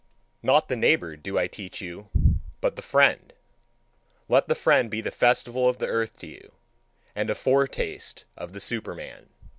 Not 0.41 0.67
the 0.67 0.75
neighbour 0.75 1.15
do 1.15 1.37
I 1.37 1.45
teach 1.45 1.79
you, 1.79 2.09
but 2.59 2.75
the 2.75 2.81
friend. 2.81 3.31
Let 4.27 4.47
the 4.47 4.55
friend 4.55 4.89
be 4.89 4.99
the 4.99 5.11
festival 5.11 5.69
of 5.69 5.77
the 5.77 5.85
earth 5.85 6.17
to 6.21 6.27
you, 6.27 6.53
and 7.15 7.29
a 7.29 7.35
foretaste 7.35 8.25
of 8.35 8.53
the 8.53 8.59
Superman. 8.61 9.29